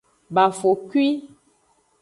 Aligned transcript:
Bafokwi. 0.35 1.05